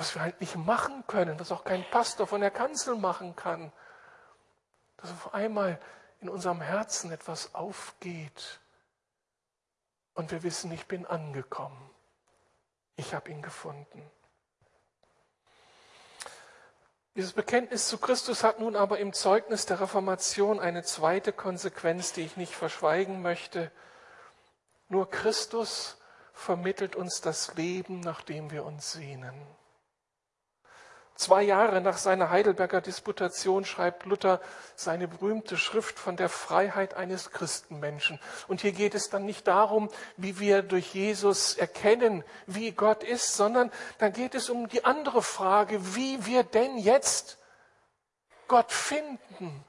[0.00, 3.70] was wir halt nicht machen können, was auch kein Pastor von der Kanzel machen kann,
[4.96, 5.78] dass auf einmal
[6.20, 8.60] in unserem Herzen etwas aufgeht
[10.14, 11.90] und wir wissen, ich bin angekommen.
[12.96, 14.10] Ich habe ihn gefunden.
[17.14, 22.22] Dieses Bekenntnis zu Christus hat nun aber im Zeugnis der Reformation eine zweite Konsequenz, die
[22.22, 23.70] ich nicht verschweigen möchte.
[24.88, 25.99] Nur Christus
[26.40, 29.34] vermittelt uns das Leben, nach dem wir uns sehnen.
[31.14, 34.40] Zwei Jahre nach seiner Heidelberger Disputation schreibt Luther
[34.74, 38.18] seine berühmte Schrift von der Freiheit eines Christenmenschen.
[38.48, 43.36] Und hier geht es dann nicht darum, wie wir durch Jesus erkennen, wie Gott ist,
[43.36, 47.36] sondern dann geht es um die andere Frage, wie wir denn jetzt
[48.48, 49.62] Gott finden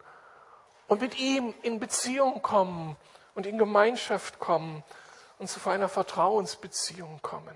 [0.87, 2.95] und mit ihm in Beziehung kommen
[3.35, 4.85] und in Gemeinschaft kommen
[5.41, 7.55] und zu einer Vertrauensbeziehung kommen.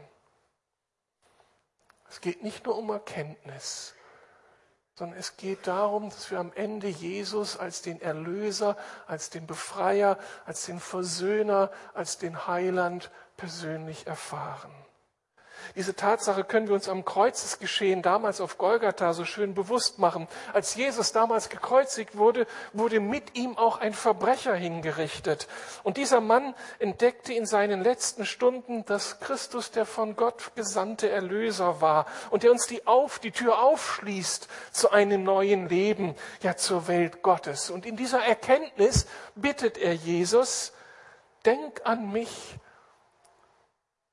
[2.09, 3.93] Es geht nicht nur um Erkenntnis,
[4.95, 10.17] sondern es geht darum, dass wir am Ende Jesus als den Erlöser, als den Befreier,
[10.47, 14.73] als den Versöhner, als den Heiland persönlich erfahren.
[15.75, 20.27] Diese Tatsache können wir uns am Kreuzesgeschehen damals auf Golgatha so schön bewusst machen.
[20.53, 25.47] Als Jesus damals gekreuzigt wurde, wurde mit ihm auch ein Verbrecher hingerichtet.
[25.83, 31.81] Und dieser Mann entdeckte in seinen letzten Stunden, dass Christus der von Gott gesandte Erlöser
[31.81, 36.87] war und der uns die, auf, die Tür aufschließt zu einem neuen Leben, ja zur
[36.87, 37.69] Welt Gottes.
[37.69, 40.73] Und in dieser Erkenntnis bittet er Jesus,
[41.45, 42.57] denk an mich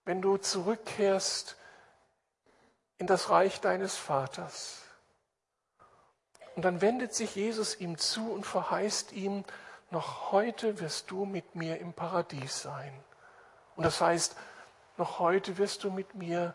[0.05, 1.57] wenn du zurückkehrst
[2.99, 4.83] in das Reich deines Vaters.
[6.55, 9.45] Und dann wendet sich Jesus ihm zu und verheißt ihm,
[9.91, 12.93] noch heute wirst du mit mir im Paradies sein.
[13.77, 14.37] Und das heißt,
[14.97, 16.55] noch heute wirst du mit mir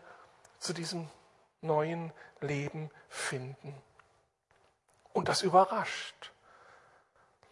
[0.58, 1.08] zu diesem
[1.60, 3.74] neuen Leben finden.
[5.12, 6.32] Und das überrascht.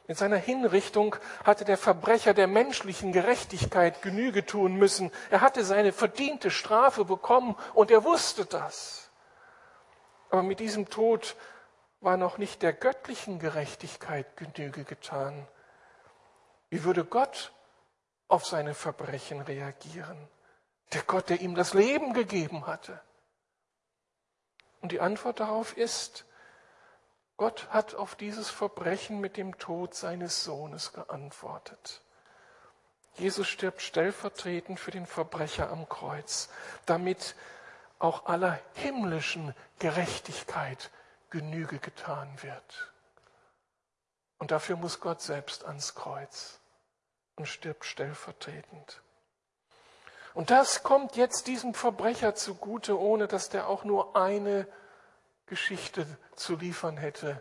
[0.09, 5.11] Mit seiner Hinrichtung hatte der Verbrecher der menschlichen Gerechtigkeit Genüge tun müssen.
[5.31, 9.11] Er hatte seine verdiente Strafe bekommen und er wusste das.
[10.31, 11.35] Aber mit diesem Tod
[12.01, 15.49] war noch nicht der göttlichen Gerechtigkeit Genüge getan.
[16.71, 17.53] Wie würde Gott
[18.29, 20.29] auf seine Verbrechen reagieren?
[20.93, 23.01] Der Gott, der ihm das Leben gegeben hatte.
[24.83, 26.26] Und die Antwort darauf ist,
[27.37, 32.01] Gott hat auf dieses Verbrechen mit dem Tod seines Sohnes geantwortet.
[33.15, 36.49] Jesus stirbt stellvertretend für den Verbrecher am Kreuz,
[36.87, 37.35] damit
[37.99, 40.91] auch aller himmlischen Gerechtigkeit
[41.31, 42.93] Genüge getan wird.
[44.39, 46.61] Und dafür muss Gott selbst ans Kreuz
[47.37, 49.03] und stirbt stellvertretend.
[50.35, 54.69] Und das kommt jetzt diesem Verbrecher zugute, ohne dass der auch nur eine
[55.47, 57.41] Geschichte zu liefern hätte,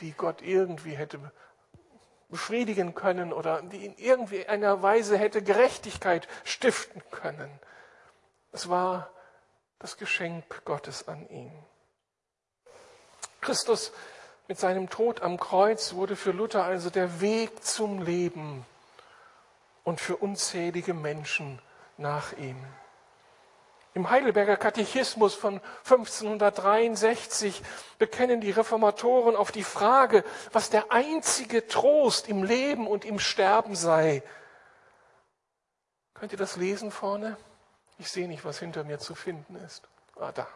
[0.00, 1.32] die Gott irgendwie hätte
[2.28, 7.50] befriedigen können oder die in irgendwie einer Weise hätte Gerechtigkeit stiften können.
[8.52, 9.10] Es war
[9.78, 11.52] das Geschenk Gottes an ihn.
[13.40, 13.92] Christus
[14.46, 18.66] mit seinem Tod am Kreuz wurde für Luther also der Weg zum Leben
[19.84, 21.60] und für unzählige Menschen
[21.96, 22.62] nach ihm.
[23.94, 27.62] Im Heidelberger Katechismus von 1563
[27.98, 33.74] bekennen die Reformatoren auf die Frage, was der einzige Trost im Leben und im Sterben
[33.74, 34.22] sei.
[36.14, 37.36] Könnt ihr das lesen vorne?
[37.98, 39.88] Ich sehe nicht, was hinter mir zu finden ist.
[40.16, 40.46] Ah, da.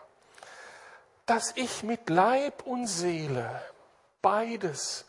[1.27, 3.63] Dass ich mit Leib und Seele
[4.21, 5.07] beides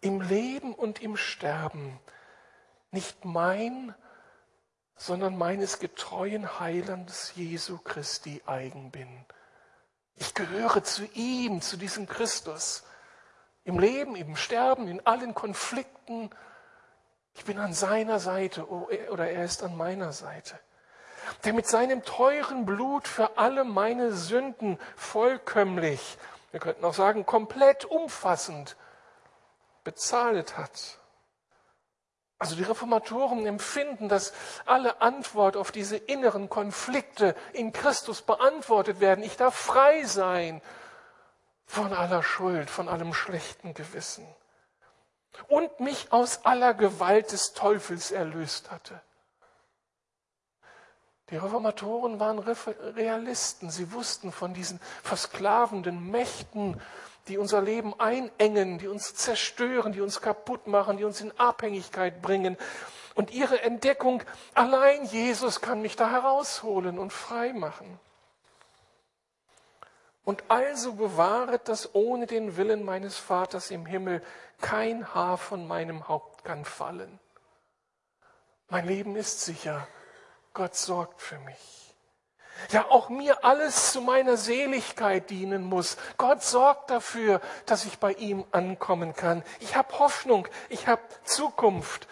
[0.00, 1.98] im Leben und im Sterben
[2.90, 3.94] nicht mein,
[4.96, 9.08] sondern meines getreuen Heilandes Jesu Christi eigen bin.
[10.16, 12.84] Ich gehöre zu ihm, zu diesem Christus.
[13.64, 16.30] Im Leben, im Sterben, in allen Konflikten.
[17.34, 20.58] Ich bin an seiner Seite oh, oder er ist an meiner Seite.
[21.44, 26.16] Der mit seinem teuren Blut für alle meine Sünden vollkömmlich,
[26.52, 28.76] wir könnten auch sagen, komplett umfassend
[29.84, 30.98] bezahlt hat.
[32.38, 34.34] Also die Reformatoren empfinden, dass
[34.66, 39.24] alle Antwort auf diese inneren Konflikte in Christus beantwortet werden.
[39.24, 40.60] Ich darf frei sein
[41.64, 44.26] von aller Schuld, von allem schlechten Gewissen.
[45.48, 49.00] Und mich aus aller Gewalt des Teufels erlöst hatte.
[51.30, 53.70] Die Reformatoren waren Realisten.
[53.70, 56.80] Sie wussten von diesen versklavenden Mächten
[57.28, 62.22] die unser Leben einengen, die uns zerstören, die uns kaputt machen, die uns in Abhängigkeit
[62.22, 62.56] bringen.
[63.14, 64.22] Und ihre Entdeckung,
[64.54, 67.98] allein Jesus kann mich da herausholen und frei machen.
[70.24, 74.22] Und also bewahret, dass ohne den Willen meines Vaters im Himmel
[74.60, 77.20] kein Haar von meinem Haupt kann fallen.
[78.68, 79.86] Mein Leben ist sicher.
[80.52, 81.85] Gott sorgt für mich
[82.70, 85.96] ja auch mir alles zu meiner Seligkeit dienen muss.
[86.16, 89.42] Gott sorgt dafür, dass ich bei ihm ankommen kann.
[89.60, 92.08] Ich habe Hoffnung, ich habe Zukunft.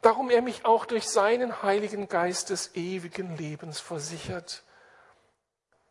[0.00, 4.64] Darum er mich auch durch seinen Heiligen Geist des ewigen Lebens versichert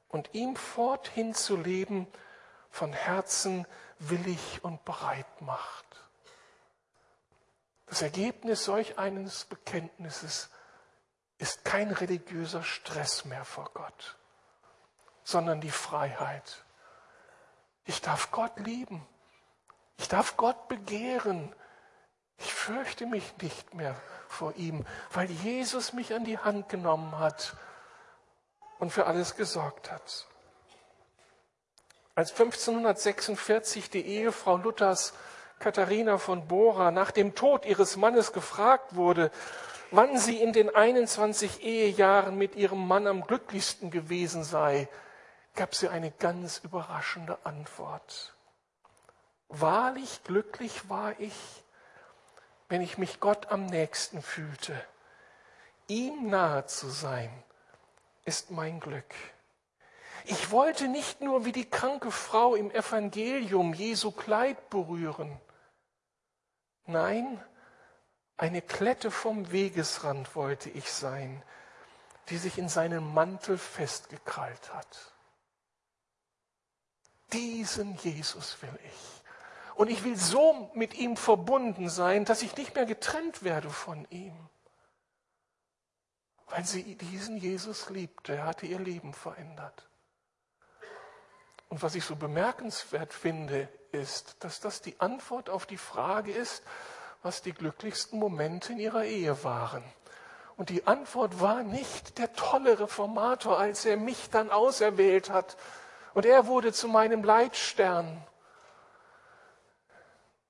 [0.09, 2.07] und ihm forthin zu leben
[2.69, 3.65] von Herzen
[3.99, 5.85] willig und bereit macht.
[7.85, 10.49] Das Ergebnis solch eines Bekenntnisses
[11.41, 14.15] ist kein religiöser Stress mehr vor Gott,
[15.23, 16.63] sondern die Freiheit.
[17.85, 19.05] Ich darf Gott lieben.
[19.97, 21.53] Ich darf Gott begehren.
[22.37, 23.95] Ich fürchte mich nicht mehr
[24.27, 27.55] vor ihm, weil Jesus mich an die Hand genommen hat
[28.77, 30.27] und für alles gesorgt hat.
[32.13, 35.13] Als 1546 die Ehefrau Luthers
[35.57, 39.31] Katharina von Bora nach dem Tod ihres Mannes gefragt wurde,
[39.91, 44.87] wann sie in den 21 Ehejahren mit ihrem Mann am glücklichsten gewesen sei,
[45.55, 48.35] gab sie eine ganz überraschende Antwort.
[49.49, 51.35] Wahrlich glücklich war ich,
[52.69, 54.81] wenn ich mich Gott am nächsten fühlte.
[55.87, 57.29] Ihm nahe zu sein,
[58.23, 59.13] ist mein Glück.
[60.23, 65.41] Ich wollte nicht nur wie die kranke Frau im Evangelium Jesu Kleid berühren.
[66.85, 67.43] Nein,
[68.41, 71.43] eine Klette vom Wegesrand wollte ich sein,
[72.29, 75.13] die sich in seinen Mantel festgekrallt hat.
[77.33, 79.21] Diesen Jesus will ich.
[79.75, 84.07] Und ich will so mit ihm verbunden sein, dass ich nicht mehr getrennt werde von
[84.09, 84.49] ihm.
[86.47, 88.33] Weil sie diesen Jesus liebte.
[88.37, 89.87] Er hatte ihr Leben verändert.
[91.69, 96.63] Und was ich so bemerkenswert finde, ist, dass das die Antwort auf die Frage ist,
[97.21, 99.83] was die glücklichsten Momente in ihrer Ehe waren.
[100.57, 105.57] Und die Antwort war nicht der tolle Reformator, als er mich dann auserwählt hat.
[106.13, 108.25] Und er wurde zu meinem Leitstern.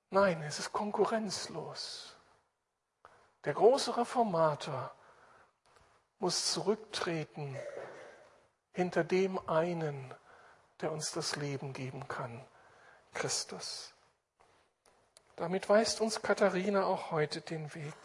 [0.10, 2.16] Nein, es ist konkurrenzlos.
[3.46, 4.92] Der große Reformator
[6.20, 7.58] muss zurücktreten
[8.74, 10.14] hinter dem einen,
[10.82, 12.46] der uns das Leben geben kann,
[13.14, 13.91] Christus.
[15.42, 17.96] Damit weist uns Katharina auch heute den Weg.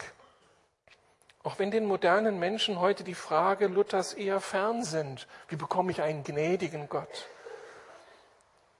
[1.43, 6.01] Auch wenn den modernen Menschen heute die Frage Luthers eher fern sind, wie bekomme ich
[6.01, 7.28] einen gnädigen Gott,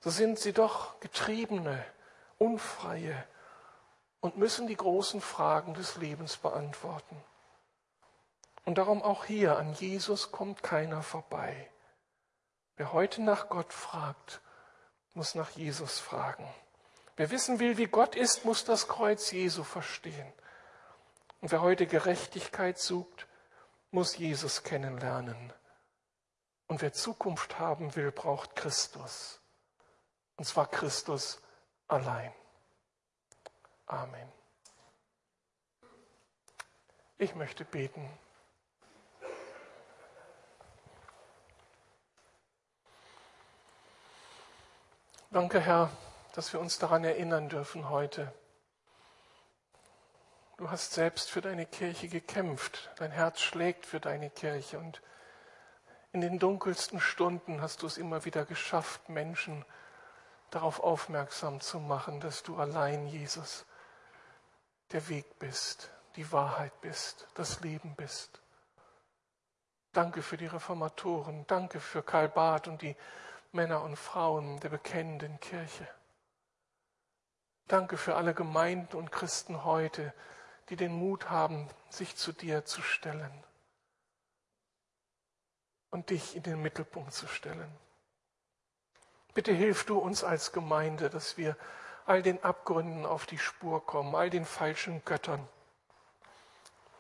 [0.01, 1.85] so sind sie doch getriebene,
[2.39, 3.27] unfreie
[4.21, 7.23] und müssen die großen Fragen des Lebens beantworten.
[8.65, 11.69] Und darum auch hier, an Jesus kommt keiner vorbei.
[12.77, 14.41] Wer heute nach Gott fragt,
[15.13, 16.49] muss nach Jesus fragen.
[17.17, 20.33] Wer wissen will, wie Gott ist, muss das Kreuz Jesu verstehen.
[21.41, 23.27] Und wer heute Gerechtigkeit sucht,
[23.91, 25.53] muss Jesus kennenlernen.
[26.67, 29.41] Und wer Zukunft haben will, braucht Christus.
[30.37, 31.41] Und zwar Christus
[31.89, 32.33] allein.
[33.87, 34.31] Amen.
[37.19, 38.07] Ich möchte beten.
[45.31, 45.91] Danke, Herr,
[46.37, 48.31] dass wir uns daran erinnern dürfen heute.
[50.59, 52.91] Du hast selbst für deine Kirche gekämpft.
[52.97, 54.79] Dein Herz schlägt für deine Kirche.
[54.79, 55.01] Und
[56.13, 59.65] in den dunkelsten Stunden hast du es immer wieder geschafft, Menschen
[60.51, 63.65] darauf aufmerksam zu machen, dass du allein, Jesus,
[64.93, 68.43] der Weg bist, die Wahrheit bist, das Leben bist.
[69.95, 72.95] Danke für die Reformatoren, danke für Karl Barth und die
[73.53, 75.89] Männer und Frauen der bekennenden Kirche.
[77.69, 80.15] Danke für alle Gemeinden und Christen heute,
[80.69, 83.33] die den Mut haben, sich zu dir zu stellen
[85.91, 87.71] und dich in den Mittelpunkt zu stellen.
[89.35, 91.57] Bitte hilf du uns als Gemeinde, dass wir
[92.07, 95.47] all den Abgründen auf die Spur kommen, all den falschen Göttern,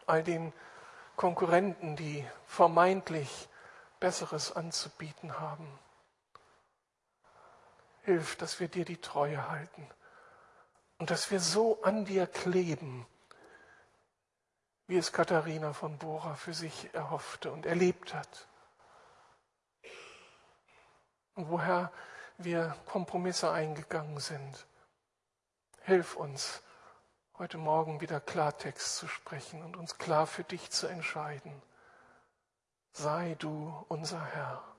[0.06, 0.52] all den
[1.14, 3.48] Konkurrenten, die vermeintlich
[4.00, 5.66] Besseres anzubieten haben.
[8.02, 9.88] Hilf, dass wir dir die Treue halten
[10.98, 13.06] und dass wir so an dir kleben,
[14.86, 18.48] wie es Katharina von Bora für sich erhoffte und erlebt hat.
[21.34, 21.92] Und woher
[22.38, 24.66] wir Kompromisse eingegangen sind.
[25.82, 26.62] Hilf uns,
[27.38, 31.62] heute Morgen wieder Klartext zu sprechen und uns klar für dich zu entscheiden.
[32.92, 34.75] Sei du unser Herr.